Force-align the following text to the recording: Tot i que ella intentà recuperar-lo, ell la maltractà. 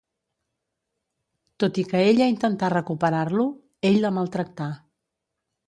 Tot 1.65 1.77
i 1.83 1.85
que 1.91 2.01
ella 2.07 2.31
intentà 2.33 2.71
recuperar-lo, 2.77 3.47
ell 3.91 4.03
la 4.07 4.15
maltractà. 4.19 4.73